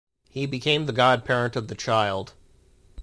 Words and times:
He 0.31 0.47
became 0.47 0.87
the 0.87 0.93
god-parent 0.93 1.55
of 1.55 1.67
the 1.67 1.75
child. 1.75 2.33